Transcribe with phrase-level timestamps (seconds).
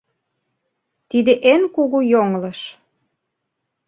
[1.09, 2.59] Тиде эн кугу йоҥылыш.